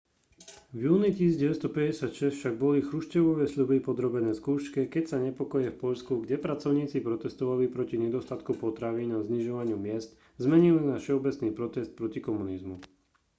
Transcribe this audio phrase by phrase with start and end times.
[0.77, 6.37] v júni 1956 však boli chruščevove sľuby podrobené skúške keď sa nepokoje v poľsku kde
[6.45, 10.09] pracovníci protestovali proti nedostatku potravín a znižovaniu miezd
[10.45, 12.75] zmenili na všeobecný protest proti komunizmu